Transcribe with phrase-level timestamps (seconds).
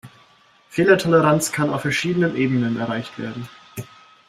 [0.67, 3.47] Fehlertoleranz kann auf verschiedenen Ebenen erreicht werden.